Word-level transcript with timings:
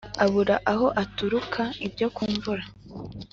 Abura 0.23 0.55
aho 0.71 0.87
aturuka 1.03 1.63
ibyo 1.87 2.07
kumvura 2.15 2.63